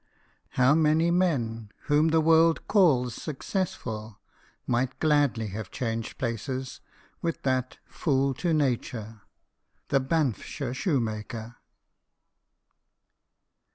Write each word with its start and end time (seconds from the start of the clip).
How 0.57 0.73
many 0.73 1.11
men 1.11 1.69
whom 1.83 2.07
the 2.07 2.21
world 2.21 2.67
calls 2.67 3.13
successful 3.13 4.19
might 4.65 4.99
gladly 4.99 5.49
have 5.49 5.69
changed 5.69 6.17
places 6.17 6.79
with 7.21 7.43
that" 7.43 7.77
fool 7.85 8.33
to 8.41 8.51
nature," 8.51 9.21
the 9.89 9.99
Banffshire 9.99 10.73
shoemaker 10.73 11.57